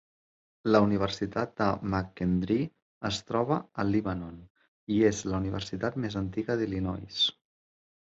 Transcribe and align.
La 0.75 0.79
Universitat 0.85 1.53
de 1.61 1.67
McKendree 1.91 2.67
es 3.11 3.21
troba 3.29 3.59
a 3.83 3.87
Lebanon, 3.93 4.43
i 4.97 5.01
és 5.13 5.23
la 5.33 5.39
universitat 5.45 6.05
més 6.09 6.23
antiga 6.27 6.61
d'Illinois. 6.65 7.25